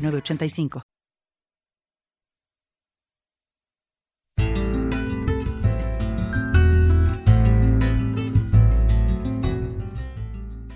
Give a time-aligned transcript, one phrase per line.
[0.00, 0.82] 985.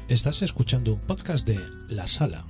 [0.08, 2.44] Estás escuchando un podcast de La Sala.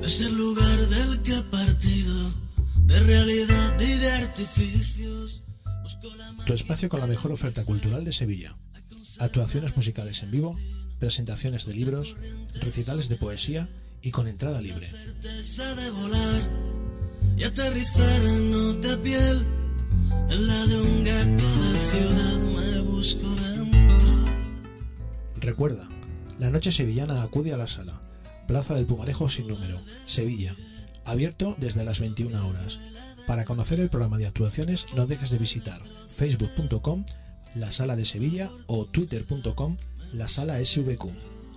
[0.00, 2.34] Desde el lugar del que ha partido,
[2.84, 5.42] de realidad y de artificios.
[6.44, 8.54] Tu espacio con la mejor oferta cultural de Sevilla.
[9.18, 10.54] Actuaciones musicales en vivo,
[10.98, 12.16] presentaciones de libros,
[12.60, 13.68] recitales de poesía
[14.06, 14.88] y con entrada libre.
[14.88, 16.42] de volar
[17.36, 19.44] y aterrizar en otra piel,
[20.30, 24.14] en la de un gato de ciudad me busco dentro.
[25.40, 25.88] Recuerda,
[26.38, 28.00] la noche sevillana acude a la sala,
[28.46, 29.76] Plaza del Pumarejo sin número,
[30.06, 30.54] Sevilla,
[31.04, 32.92] abierto desde las 21 horas.
[33.26, 37.04] Para conocer el programa de actuaciones no dejes de visitar facebook.com
[37.56, 39.76] la sala de Sevilla o twitter.com
[40.12, 41.10] la sala SVQ.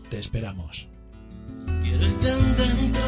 [0.09, 0.88] Te esperamos.
[2.21, 3.07] Dentro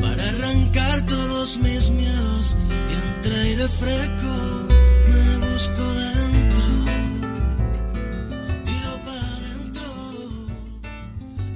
[0.00, 2.56] para arrancar todos mis miedos
[2.88, 4.32] y entre aire fresco
[5.04, 6.64] me busco dentro.
[8.64, 9.90] Tiro para adentro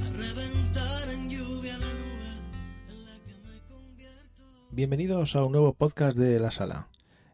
[0.05, 2.31] a reventar en lluvia la nube
[2.91, 4.42] en la que me convierto.
[4.72, 6.89] Bienvenidos a un nuevo podcast de La Sala.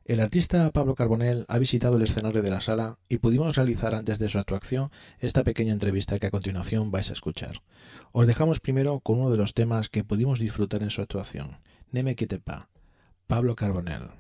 [0.06, 4.18] El artista Pablo Carbonell ha visitado el escenario de la sala y pudimos realizar antes
[4.18, 7.62] de su actuación esta pequeña entrevista que a continuación vais a escuchar.
[8.12, 11.56] Os dejamos primero con uno de los temas que pudimos disfrutar en su actuación,
[11.90, 12.68] Neme Kitepa,
[13.26, 14.10] Pablo Carbonell.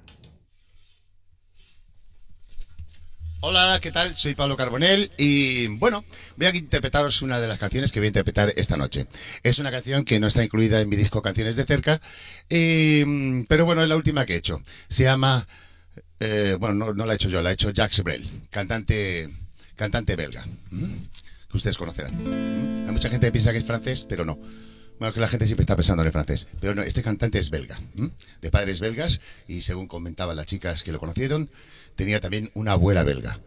[3.40, 4.14] Hola, ¿qué tal?
[4.14, 6.02] Soy Pablo Carbonell y bueno,
[6.38, 9.06] voy a interpretaros una de las canciones que voy a interpretar esta noche.
[9.42, 12.00] Es una canción que no está incluida en mi disco Canciones de Cerca,
[12.48, 14.62] pero bueno, es la última que he hecho.
[14.88, 15.46] Se llama
[16.20, 19.28] eh, bueno, no, la he hecho yo, la ha hecho Jacques Brel, cantante,
[19.76, 20.44] cantante belga,
[21.50, 22.14] que ustedes conocerán.
[22.86, 24.38] Hay mucha gente que piensa que es francés, pero no.
[24.98, 27.50] Bueno, que la gente siempre está pensando en el francés, pero no, este cantante es
[27.50, 27.78] belga,
[28.40, 31.50] de padres belgas, y según comentaban las chicas que lo conocieron,
[31.96, 33.40] tenía también una abuela belga.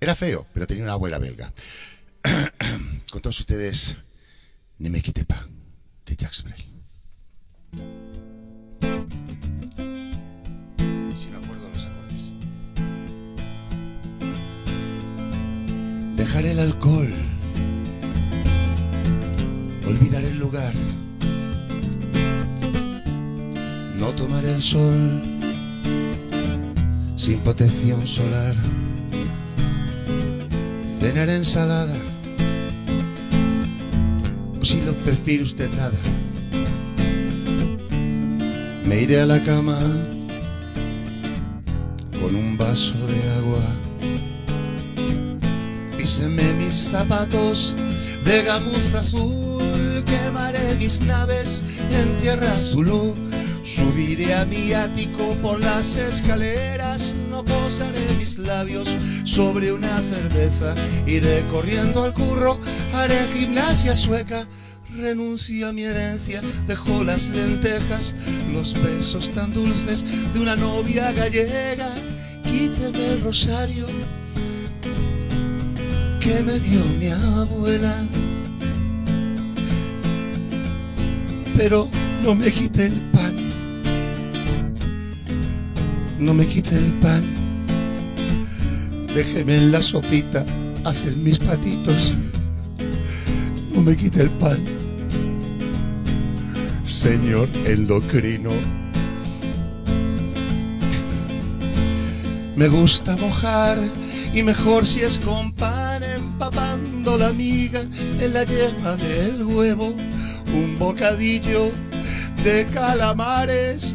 [0.00, 1.52] Era feo, pero tenía una abuela belga.
[3.10, 3.96] Con todos ustedes,
[4.82, 5.46] Ne me quitte pas,
[6.06, 8.31] de Jacques Brel.
[16.32, 17.10] Dejar el alcohol,
[19.86, 20.72] olvidar el lugar,
[23.98, 25.20] no tomar el sol
[27.16, 28.54] sin protección solar,
[30.90, 31.98] cenar ensalada,
[34.58, 36.00] o si lo prefiere usted nada,
[38.86, 39.78] me iré a la cama
[42.18, 43.81] con un vaso de agua
[46.72, 47.74] Zapatos
[48.24, 53.14] de gamuza azul, quemaré mis naves en tierra azul.
[53.62, 60.74] Subiré a mi ático por las escaleras, no posaré mis labios sobre una cerveza,
[61.06, 62.58] iré corriendo al curro,
[62.94, 64.48] haré gimnasia sueca,
[64.96, 68.14] renuncio a mi herencia, dejo las lentejas,
[68.54, 71.90] los besos tan dulces de una novia gallega,
[72.44, 73.86] quíteme el rosario
[76.22, 77.94] que me dio mi abuela.
[81.56, 81.88] Pero
[82.22, 83.34] no me quite el pan,
[86.20, 87.22] no me quite el pan.
[89.14, 90.44] Déjeme en la sopita
[90.84, 92.14] hacer mis patitos,
[93.74, 94.58] no me quite el pan.
[96.86, 98.50] Señor endocrino,
[102.54, 103.78] me gusta mojar
[104.34, 107.80] y mejor si es con pan empapando la miga
[108.20, 109.94] en la yema del huevo,
[110.54, 111.70] un bocadillo
[112.42, 113.94] de calamares,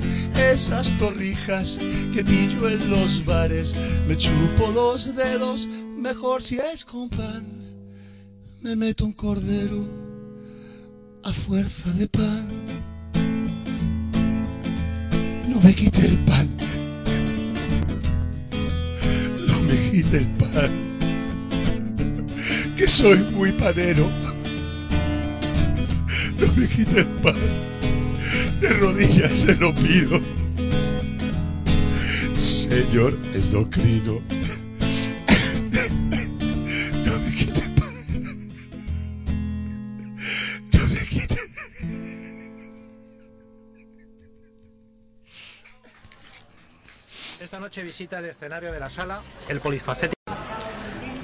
[0.51, 1.79] esas torrijas
[2.13, 3.75] que pillo en los bares,
[4.07, 5.67] me chupo los dedos,
[5.97, 7.45] mejor si es con pan,
[8.61, 9.85] me meto un cordero
[11.23, 12.47] a fuerza de pan.
[15.47, 16.56] No me quite el pan
[20.03, 20.69] del pan,
[22.75, 24.09] que soy muy panero.
[26.39, 27.35] no me quite el pan.
[28.61, 30.19] De rodillas se lo pido.
[32.35, 34.21] Señor endocrino.
[47.77, 49.19] Noche visita el escenario de la sala
[49.50, 50.15] el polifacético.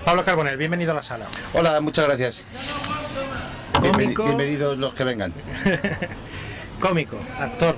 [0.05, 1.25] Pablo Carbonell, bienvenido a la sala.
[1.53, 2.45] Hola, muchas gracias.
[3.81, 4.23] Bienveni- Cómico.
[4.25, 5.33] bienvenidos los que vengan.
[6.79, 7.75] Cómico, actor,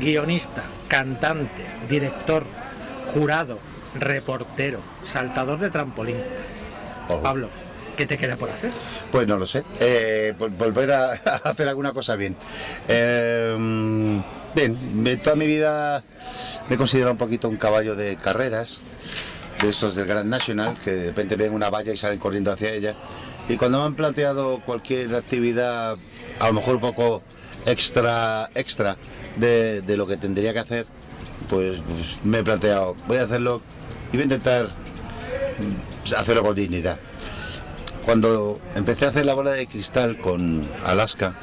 [0.00, 2.44] guionista, cantante, director,
[3.12, 3.58] jurado,
[3.94, 6.16] reportero, saltador de trampolín.
[7.10, 7.22] Ojo.
[7.22, 7.50] Pablo,
[7.98, 8.72] ¿qué te queda por hacer?
[9.12, 9.62] Pues no lo sé.
[9.78, 11.14] Eh, vol- volver a, a
[11.50, 12.34] hacer alguna cosa bien.
[12.88, 14.22] Eh,
[14.56, 16.02] bien, toda mi vida
[16.68, 18.80] me he considerado un poquito un caballo de carreras,
[19.60, 22.72] de estos del Grand National, que de repente ven una valla y salen corriendo hacia
[22.72, 22.96] ella.
[23.48, 25.96] Y cuando me han planteado cualquier actividad,
[26.40, 27.22] a lo mejor un poco
[27.66, 28.96] extra, extra
[29.36, 30.86] de, de lo que tendría que hacer,
[31.48, 33.62] pues, pues me he planteado, voy a hacerlo
[34.08, 34.66] y voy a intentar
[36.16, 36.98] hacerlo con dignidad.
[38.04, 41.34] Cuando empecé a hacer la bola de cristal con Alaska,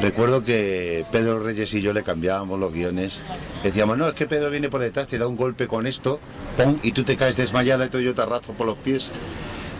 [0.00, 3.22] recuerdo que Pedro Reyes y yo le cambiábamos los guiones.
[3.62, 6.18] Decíamos, no, es que Pedro viene por detrás, te da un golpe con esto,
[6.56, 6.78] ¡pum!
[6.82, 9.10] y tú te caes desmayada y todo yo te arrastro por los pies.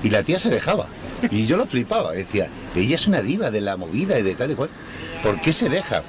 [0.02, 0.87] Y la tía se dejaba.
[1.31, 2.12] Y yo lo flipaba.
[2.12, 4.70] Decía, ella es una diva de la movida y de tal y cual.
[5.22, 6.02] ¿Por qué se deja?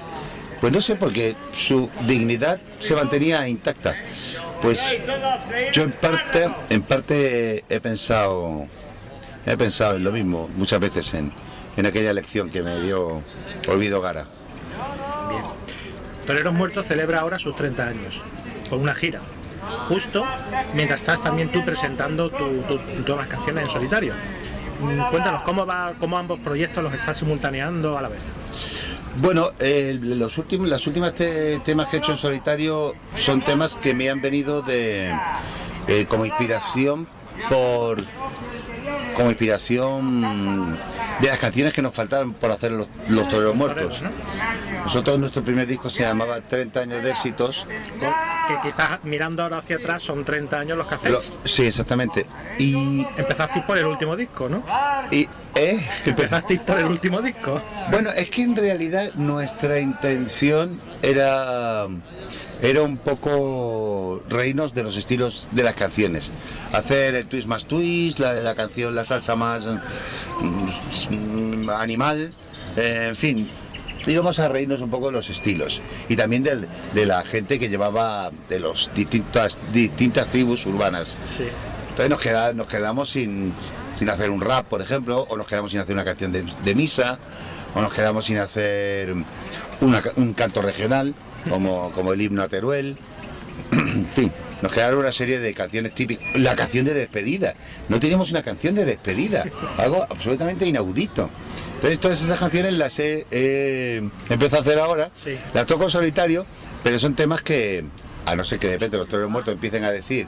[0.61, 3.93] Pues no sé, porque su dignidad se mantenía intacta.
[4.61, 4.79] Pues
[5.73, 8.67] yo en parte, en parte he pensado
[9.45, 11.31] He pensado en lo mismo muchas veces en,
[11.77, 13.21] en aquella lección que me dio
[13.67, 14.25] Olvido Gara.
[15.29, 15.41] Bien.
[16.25, 18.21] Toreros Muertos celebra ahora sus 30 años,
[18.69, 19.21] con una gira.
[19.87, 20.23] Justo
[20.73, 24.13] mientras estás también tú presentando tu- tu- tus nuevas canciones en solitario.
[24.79, 28.23] Mm, Cuéntanos, ¿cómo, va, ¿cómo ambos proyectos los estás simultaneando a la vez?
[29.17, 33.75] Bueno, eh, los últimos, las últimas te- temas que he hecho en solitario son temas
[33.77, 35.13] que me han venido de
[35.87, 37.07] eh, como inspiración
[37.49, 38.01] por
[39.15, 40.77] como inspiración
[41.21, 44.01] de las canciones que nos faltaban por hacer los, los toreros muertos.
[44.83, 47.67] Nosotros nuestro primer disco se llamaba 30 años de éxitos.
[48.47, 51.13] Que quizás mirando ahora hacia atrás son 30 años los que hacéis.
[51.13, 52.25] Lo- sí, exactamente.
[52.57, 54.63] Y, Empezasteis por el último disco, ¿no?
[55.11, 55.79] y ¿eh?
[56.05, 57.61] Empezasteis por el último disco.
[57.91, 61.87] Bueno, es que en realidad nuestra intención era
[62.61, 66.59] era un poco reírnos de los estilos de las canciones.
[66.73, 69.65] Hacer el twist más twist, la, la canción, la salsa más
[70.41, 72.31] mm, animal,
[72.77, 73.49] eh, en fin.
[74.07, 75.79] Íbamos a reírnos un poco de los estilos
[76.09, 81.17] y también del- de la gente que llevaba de las distintas, distintas tribus urbanas.
[81.27, 81.43] Sí.
[81.89, 83.53] Entonces nos, queda- nos quedamos sin,
[83.93, 86.75] sin hacer un rap, por ejemplo, o nos quedamos sin hacer una canción de, de
[86.75, 87.19] misa,
[87.75, 89.13] o nos quedamos sin hacer
[89.81, 91.13] una un canto regional,
[91.49, 92.97] como, como el himno a Teruel.
[94.15, 96.35] fin, nos quedaron una serie de canciones típicas.
[96.39, 97.53] La canción de despedida.
[97.89, 99.45] No teníamos una canción de despedida,
[99.77, 101.29] algo absolutamente inaudito.
[101.75, 103.97] Entonces todas esas canciones las he, he
[104.29, 105.37] empezado a hacer ahora, Sí.
[105.53, 106.45] las toco en solitario,
[106.83, 107.83] pero son temas que,
[108.25, 110.27] a no ser que de repente los toreros muertos empiecen a decir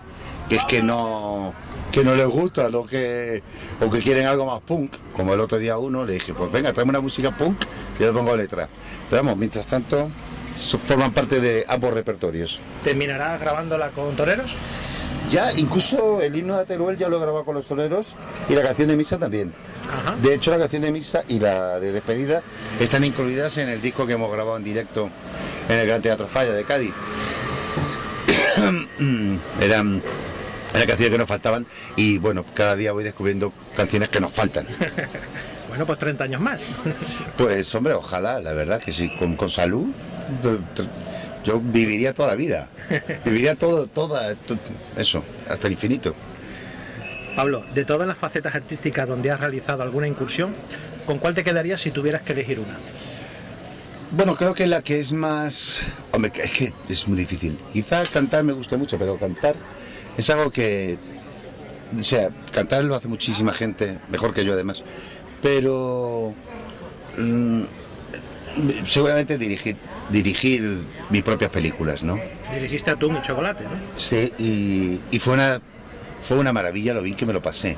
[0.50, 1.54] que es que no
[1.92, 3.42] que no les gusta lo que
[3.80, 6.74] o que quieren algo más punk como el otro día uno le dije pues venga
[6.74, 7.64] tráeme una música punk
[7.96, 8.68] y yo le pongo letra
[9.10, 10.12] pero vamos mientras tanto
[10.56, 14.54] forman parte de ambos repertorios ¿Terminarás grabándola con toreros?
[15.30, 18.16] ya incluso el himno de Teruel ya lo he grabado con los toreros
[18.50, 19.54] y la canción de misa también
[19.90, 20.16] Ajá.
[20.22, 22.44] de hecho la canción de misa y la de despedida
[22.80, 25.10] están incluidas en el disco que hemos grabado en directo
[25.70, 26.94] en el Gran Teatro Falla de Cádiz
[29.62, 30.02] eran
[30.74, 34.66] eran canciones que nos faltaban y bueno, cada día voy descubriendo canciones que nos faltan.
[35.74, 36.62] Bueno, pues 30 años más.
[37.38, 39.88] Pues hombre, ojalá, la verdad que sí, con, con salud
[41.44, 42.70] yo viviría toda la vida.
[43.26, 44.56] Viviría todo, toda, to-
[44.96, 46.16] eso, hasta el infinito.
[47.36, 50.54] Pablo, de todas las facetas artísticas donde has realizado alguna incursión,
[51.08, 52.78] ¿con cuál te quedarías si tuvieras que elegir una?
[54.12, 55.94] Bueno, creo que la que es más...
[56.12, 57.58] Hombre, es que es muy difícil.
[57.74, 59.56] Quizás cantar me guste mucho, pero cantar
[60.16, 61.00] es algo que...
[62.00, 64.84] O sea, cantar lo hace muchísima gente, mejor que yo además.
[65.44, 66.34] Pero...
[67.18, 67.62] mm,
[68.86, 69.76] seguramente dirigir,
[70.10, 72.20] dirigir mis propias películas, ¿no?
[72.54, 73.72] Dirigiste a tú mi chocolate, ¿no?
[73.96, 75.62] Sí, y, y fue una
[76.22, 77.78] fue una maravilla lo bien que me lo pasé.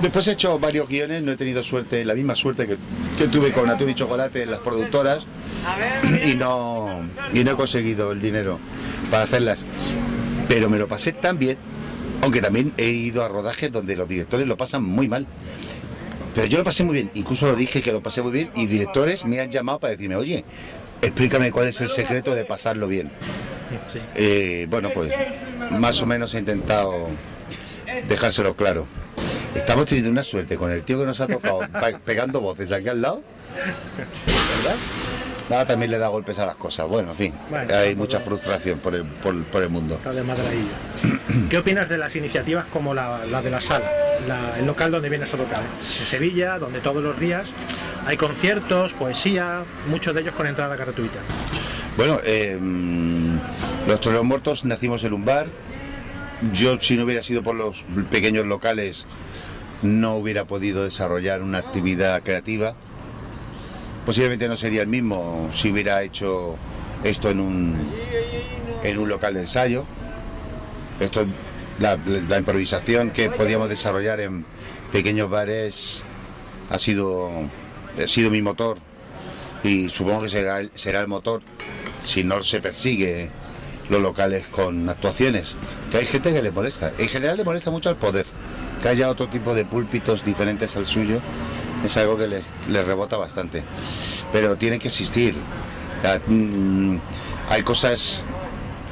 [0.00, 2.76] Después he hecho varios guiones, no he tenido suerte, la misma suerte que,
[3.16, 5.24] que tuve con Atún y Chocolate en las productoras
[6.24, 7.00] y no,
[7.32, 8.58] y no he conseguido el dinero
[9.10, 9.64] para hacerlas.
[10.48, 11.56] Pero me lo pasé tan bien,
[12.22, 15.26] aunque también he ido a rodajes donde los directores lo pasan muy mal.
[16.34, 18.66] Pero yo lo pasé muy bien, incluso lo dije que lo pasé muy bien y
[18.66, 20.44] directores me han llamado para decirme, oye,
[21.02, 23.10] explícame cuál es el secreto de pasarlo bien.
[23.86, 23.98] Sí.
[24.14, 25.10] Eh, bueno, pues
[25.70, 27.08] más o menos he intentado
[28.08, 28.86] dejárselo claro.
[29.54, 31.60] Estamos teniendo una suerte con el tío que nos ha tocado
[32.04, 33.22] pegando voces aquí al lado.
[33.54, 34.76] ¿Verdad?
[35.48, 36.88] Nada, también le da golpes a las cosas.
[36.88, 39.96] Bueno, en fin, Bueno, hay mucha frustración por el, por, por el mundo.
[39.96, 40.22] Está de.
[41.50, 43.84] ¿Qué opinas de las iniciativas como la, la de la sala,
[44.58, 45.62] el local donde vienes a tocar?
[45.62, 47.52] En Sevilla, donde todos los días
[48.06, 51.20] hay conciertos, poesía, muchos de ellos con entrada gratuita.
[51.96, 52.58] Bueno, eh,
[53.86, 55.46] los Toreros Muertos nacimos en un bar.
[56.52, 59.06] Yo, si no hubiera sido por los pequeños locales,
[59.82, 62.74] no hubiera podido desarrollar una actividad creativa.
[64.04, 66.56] Posiblemente no sería el mismo si hubiera hecho
[67.04, 67.92] esto en un,
[68.82, 69.86] en un local de ensayo.
[71.00, 71.26] Esto,
[71.78, 71.98] la,
[72.38, 74.44] improvisación que podíamos desarrollar en
[74.92, 76.04] pequeños bares
[76.70, 77.30] ha sido,
[78.02, 78.78] ha sido mi motor
[79.62, 81.42] y supongo que será será el motor
[82.02, 83.30] si no se persigue
[83.88, 85.56] los locales con actuaciones.
[85.90, 86.92] Que hay gente que le molesta.
[86.98, 88.26] En general le molesta mucho al poder.
[88.82, 91.20] Que haya otro tipo de púlpitos diferentes al suyo
[91.84, 93.62] es algo que le, le rebota bastante.
[94.32, 95.34] Pero tiene que existir.
[96.04, 96.98] Ah, mm,
[97.50, 98.24] Hay cosas.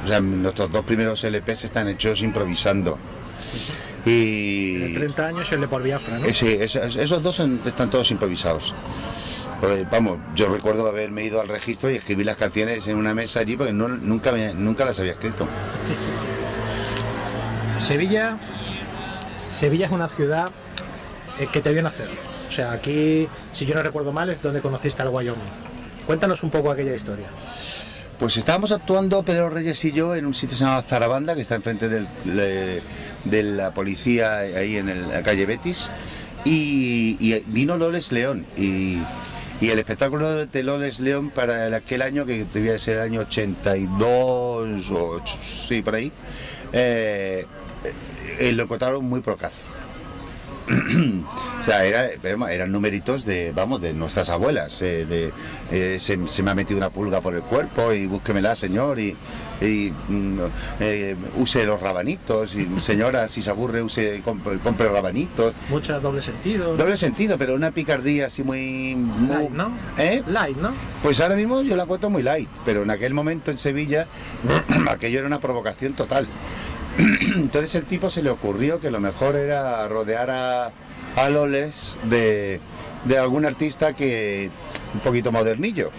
[0.03, 2.97] O sea, nuestros dos primeros LPs están hechos improvisando.
[4.05, 4.83] Y.
[4.83, 6.25] En 30 años el de por Biafra, ¿no?
[6.25, 8.73] Eh, Sí, esos, esos dos son- están todos improvisados.
[9.61, 13.39] Pues, vamos, yo recuerdo haberme ido al registro y escribir las canciones en una mesa
[13.39, 15.47] allí porque no- nunca, me- nunca las había escrito.
[17.81, 18.37] Sevilla,
[19.51, 20.49] Sevilla es una ciudad
[21.39, 22.09] eh, que te vio nacer.
[22.47, 25.41] O sea, aquí, si yo no recuerdo mal, es donde conociste al Wyoming.
[26.05, 27.27] Cuéntanos un poco aquella historia.
[28.23, 31.41] Pues estábamos actuando Pedro Reyes y yo en un sitio que se llama Zarabanda, que
[31.41, 32.07] está enfrente del-
[33.25, 35.91] de la policía ahí en la calle Betis,
[36.45, 38.45] y, vino Loles León.
[38.55, 39.01] Y,
[39.59, 43.19] el espectáculo de Loles León para el- aquel año, que debía de ser el año
[43.19, 45.21] 82 o
[45.67, 46.09] sí, por ahí,
[46.71, 47.45] eh,
[48.39, 49.51] eh, lo encontraron muy procaz.
[51.59, 52.07] O sea, era-
[52.51, 54.81] eran numeritos de, vamos, de nuestras abuelas.
[54.81, 55.31] eh, de,
[55.71, 59.15] eh, se, se me ha metido una pulga por el cuerpo y búsquemela, señor, y,
[59.61, 60.39] y, mm,
[60.81, 65.53] eh, use los rabanitos, y señora, si se aburre, use, compre, compre rabanitos.
[65.69, 66.75] Mucho doble sentido.
[66.75, 68.95] Doble sentido, pero una picardía así muy...
[68.95, 69.71] muy- Light, ¿no?
[70.27, 70.71] Light, ¿no?
[71.01, 74.05] Pues ahora mismo yo la cuento muy light, pero en aquel momento en Sevilla
[74.89, 76.27] aquello era una provocación total.
[77.35, 80.71] Entonces el tipo se le ocurrió que lo mejor era rodear a,
[81.15, 82.59] a Loles de,
[83.05, 84.49] de algún artista que
[84.93, 85.89] un poquito modernillo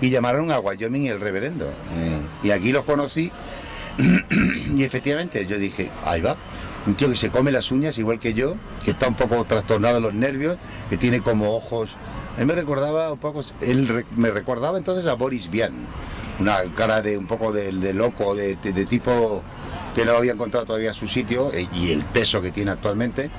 [0.00, 1.66] y llamaron a Wyoming el reverendo.
[1.66, 3.32] Eh, y aquí los conocí
[4.76, 6.36] y efectivamente yo dije, ahí va,
[6.86, 10.00] un tío que se come las uñas igual que yo, que está un poco trastornado
[10.00, 10.58] los nervios,
[10.90, 11.96] que tiene como ojos.
[12.40, 15.72] A me recordaba un poco, él me recordaba entonces a Boris Vian,
[16.38, 19.42] una cara de un poco de, de loco, de- de tipo
[19.96, 23.30] que no había encontrado todavía su sitio eh, y el peso que tiene actualmente.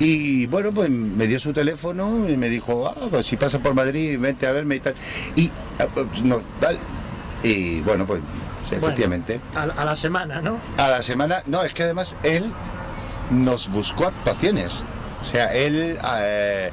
[0.00, 3.74] Y bueno, pues me dio su teléfono y me dijo, ah, pues si pasa por
[3.74, 4.94] Madrid, vente a verme y tal.
[5.36, 5.86] Y ah,
[6.24, 6.78] no, tal.
[7.44, 9.40] Y bueno, pues Bueno, efectivamente.
[9.54, 10.58] a, a la semana, ¿no?
[10.78, 12.50] A la semana, no, es que además él
[13.30, 14.84] nos buscó actuaciones.
[15.20, 15.98] O sea, él...
[16.18, 16.72] eh,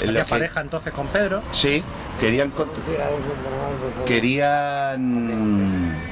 [0.00, 1.42] Había la que- pareja entonces con Pedro.
[1.52, 1.84] Sí,
[2.18, 2.50] querían...
[2.52, 2.68] cont-
[4.06, 6.09] Querían...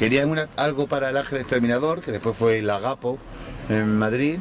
[0.00, 3.18] Querían una- algo para el Ángel Exterminador, que después fue el Agapo
[3.68, 4.38] en Madrid.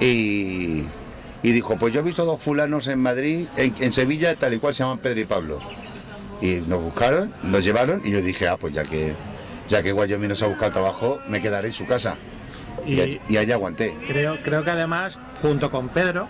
[0.00, 0.84] Y,
[1.42, 4.58] y dijo, pues yo he visto dos fulanos en Madrid, en, en Sevilla, tal y
[4.58, 5.60] cual se llaman Pedro y Pablo.
[6.40, 9.14] Y nos buscaron, nos llevaron y yo dije, ah, pues ya que
[9.68, 12.16] ya que Wyoming nos ha buscado trabajo, me quedaré en su casa.
[12.86, 13.92] Y, y allí aguanté.
[14.06, 16.26] creo, creo que además, junto con Pedro,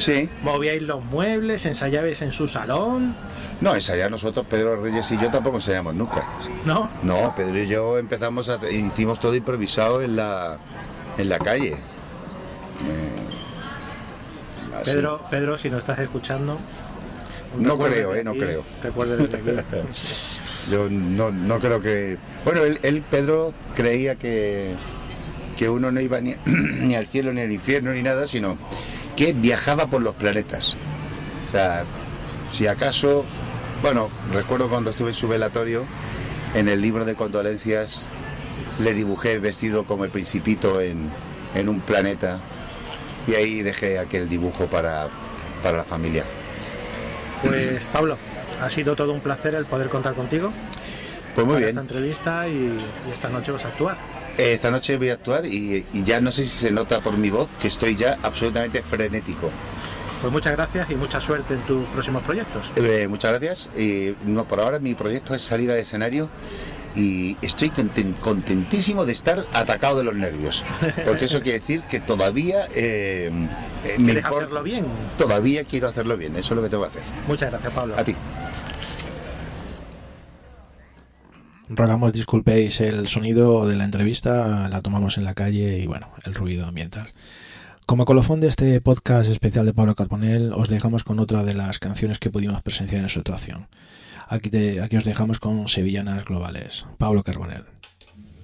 [0.00, 0.28] Sí.
[0.42, 3.14] movíais los muebles, ensayabais en su salón,
[3.60, 6.26] No, ensayar nosotros, Pedro Reyes y yo tampoco ensayamos nunca.
[6.64, 6.90] ¿no?
[7.02, 10.56] No, Pedro y yo empezamos a hicimos todo improvisado en la
[11.18, 11.72] en la calle.
[11.72, 13.30] Eh.
[14.84, 16.58] Pedro, Pedro, si nos estás escuchando.
[17.58, 18.64] No creo, eh, no aquí, creo.
[20.70, 22.16] Yo no, no creo que.
[22.44, 24.74] Bueno, él, él, Pedro creía que,
[25.58, 28.56] que uno no iba ni, ni al cielo ni al infierno ni nada, sino
[29.20, 30.78] que viajaba por los planetas.
[31.46, 31.84] O sea,
[32.50, 33.26] si acaso.
[33.82, 35.84] Bueno, recuerdo cuando estuve en su velatorio,
[36.54, 38.08] en el libro de condolencias,
[38.78, 41.10] le dibujé vestido como el Principito en,
[41.54, 42.40] en un planeta
[43.26, 45.08] y ahí dejé aquel dibujo para,
[45.62, 46.24] para la familia.
[47.42, 48.16] Pues Pablo,
[48.62, 50.50] ha sido todo un placer el poder contar contigo
[51.34, 51.68] Pues muy para bien.
[51.70, 53.98] esta entrevista y, y esta noche vas a actuar.
[54.38, 57.30] Esta noche voy a actuar y, y ya no sé si se nota por mi
[57.30, 59.50] voz que estoy ya absolutamente frenético.
[60.20, 62.70] Pues muchas gracias y mucha suerte en tus próximos proyectos.
[62.76, 63.70] Eh, muchas gracias.
[63.74, 66.28] Eh, no, por ahora mi proyecto es salir al escenario
[66.94, 70.64] y estoy conten- contentísimo de estar atacado de los nervios.
[71.06, 73.30] Porque eso quiere decir que todavía eh,
[73.84, 74.84] eh, me ¿Quieres impor- hacerlo bien?
[75.16, 77.02] Todavía quiero hacerlo bien, eso es lo que tengo que hacer.
[77.26, 77.94] Muchas gracias, Pablo.
[77.96, 78.14] A ti.
[81.72, 86.34] Rogamos disculpéis el sonido de la entrevista, la tomamos en la calle y bueno, el
[86.34, 87.12] ruido ambiental.
[87.86, 91.78] Como colofón de este podcast especial de Pablo Carbonell, os dejamos con otra de las
[91.78, 93.68] canciones que pudimos presenciar en su actuación.
[94.28, 94.50] Aquí,
[94.80, 96.86] aquí os dejamos con Sevillanas Globales.
[96.98, 97.66] Pablo Carbonell.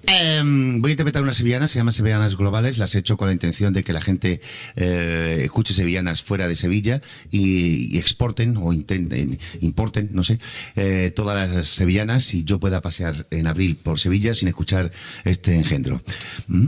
[0.09, 3.33] Em, voy a interpretar unas sevillanas, se llaman Sevillanas Globales, las he hecho con la
[3.33, 4.39] intención de que la gente
[4.77, 10.39] eh, escuche sevillanas fuera de Sevilla y, exporten o intenten, importen, no sé,
[10.77, 14.91] eh, todas las sevillanas y yo pueda pasear en abril por Sevilla sin escuchar
[15.25, 16.01] este engendro.
[16.47, 16.67] ¿Mm?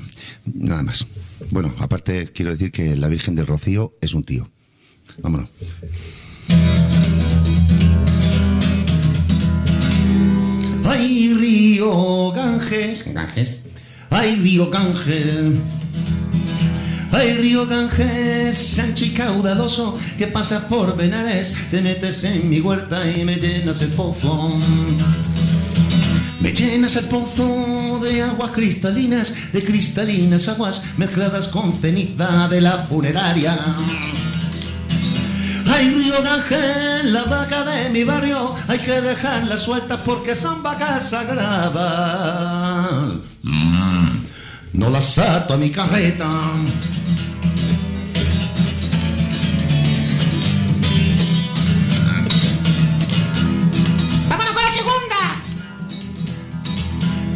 [0.55, 1.07] Nada más.
[1.49, 4.49] Bueno, aparte quiero decir que la Virgen del Rocío es un tío.
[5.21, 5.49] Vámonos.
[10.89, 13.13] Ay, río Ganges.
[13.13, 13.57] Ganges.
[14.09, 15.59] Ay, río Ganges.
[17.11, 23.07] Ay, río Ganges, ancho y caudaloso, que pasa por Benares, te metes en mi huerta
[23.07, 24.57] y me llenas el pozo.
[26.39, 32.79] Me llenas el pozo de aguas cristalinas, de cristalinas aguas mezcladas con ceniza de la
[32.79, 33.55] funeraria.
[35.79, 41.11] Ay, río Ganges, la vaca de mi barrio, hay que dejarla suelta porque son vacas
[41.11, 41.83] sagradas.
[43.43, 44.09] Mm,
[44.73, 46.27] no las ato a mi carreta.
[54.27, 55.15] ¡Vámonos con la segunda!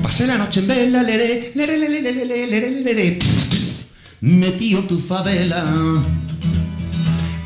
[0.03, 3.19] Pasé la noche en vela, leré, leré, leré, leré, leré, leré, leré.
[4.19, 5.63] Metido en tu favela.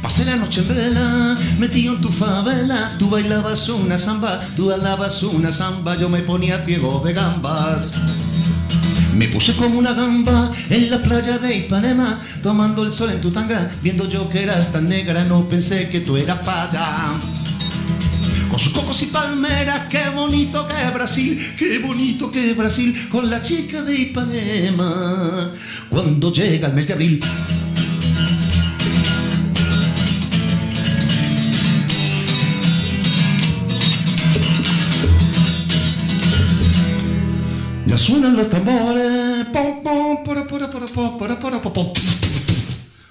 [0.07, 2.95] Pasé la noche en vela, metido en tu favela.
[2.97, 5.97] Tú bailabas una samba, tú bailabas una samba.
[5.97, 7.91] Yo me ponía ciego de gambas.
[9.17, 13.31] Me puse como una gamba en la playa de Ipanema, tomando el sol en tu
[13.31, 16.87] tanga, viendo yo que eras tan negra, no pensé que tú eras paya.
[18.49, 23.41] Con sus cocos y palmeras, qué bonito que Brasil, qué bonito que Brasil, con la
[23.41, 25.51] chica de Ipanema,
[25.89, 27.19] cuando llega el mes de abril.
[37.97, 41.93] Ya suenan los tambores, pom, pom, pom, pom.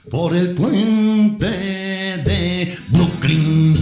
[0.08, 3.74] por el puente de Brooklyn.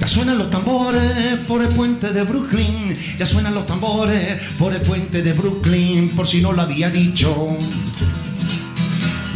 [0.00, 2.96] Ya suenan los tambores por el puente de Brooklyn.
[3.18, 7.54] Ya suenan los tambores por el puente de Brooklyn, por si no lo había dicho.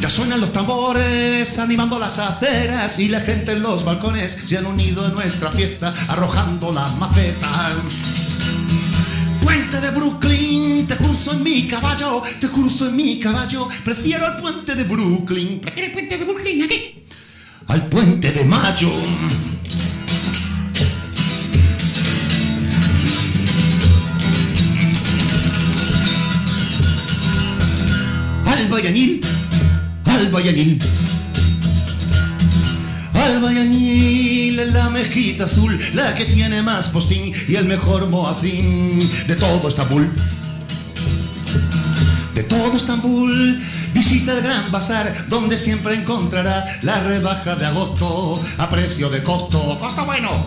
[0.01, 4.65] Ya suenan los tambores animando las aceras y la gente en los balcones se han
[4.65, 8.12] unido en nuestra fiesta arrojando las macetas.
[9.43, 13.69] Puente de Brooklyn, te cruzo en mi caballo, te cruzo en mi caballo.
[13.85, 16.99] Prefiero el puente de Brooklyn, ¿Prefiere el puente de Brooklyn aquí?
[17.69, 18.91] al puente de Mayo.
[28.47, 29.21] Al Bayanil,
[30.05, 30.29] al
[33.23, 33.37] Bayanil.
[33.37, 39.37] Al Bayanil, la mezquita azul, la que tiene más postín y el mejor moacín de
[39.37, 40.11] todo Estambul
[42.35, 43.61] de todo Estambul.
[43.93, 49.79] Visita el Gran Bazar, donde siempre encontrará la rebaja de agosto a precio de costo.
[49.79, 50.47] ¡Costo bueno!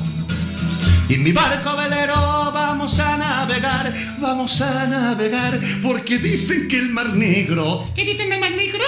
[1.08, 6.90] Y en mi barco velero vamos a navegar, vamos a navegar, porque dicen que el
[6.90, 8.84] Mar Negro, ¿Qué dicen del Mar Negro?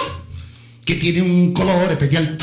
[0.84, 2.36] que tiene un color especial,